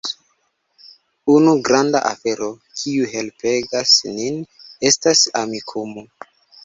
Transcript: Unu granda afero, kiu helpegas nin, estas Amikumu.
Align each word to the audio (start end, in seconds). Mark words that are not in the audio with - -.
Unu 1.33 1.51
granda 1.67 2.01
afero, 2.13 2.49
kiu 2.79 3.11
helpegas 3.11 3.95
nin, 4.17 4.43
estas 4.91 5.23
Amikumu. 5.43 6.09